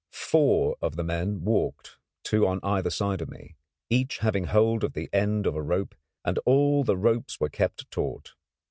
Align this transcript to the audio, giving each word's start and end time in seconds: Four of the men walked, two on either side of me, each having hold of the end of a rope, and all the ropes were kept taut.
Four 0.09 0.77
of 0.81 0.95
the 0.95 1.03
men 1.03 1.43
walked, 1.43 1.99
two 2.23 2.47
on 2.47 2.59
either 2.63 2.89
side 2.89 3.21
of 3.21 3.29
me, 3.29 3.55
each 3.87 4.17
having 4.17 4.45
hold 4.45 4.83
of 4.83 4.93
the 4.93 5.11
end 5.13 5.45
of 5.45 5.53
a 5.55 5.61
rope, 5.61 5.93
and 6.25 6.39
all 6.39 6.83
the 6.83 6.97
ropes 6.97 7.39
were 7.39 7.49
kept 7.49 7.91
taut. 7.91 8.33